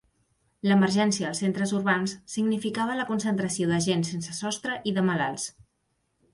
[0.69, 5.49] L"emergència als centres urbans significava la concentració de gent sense sostre i de malalts.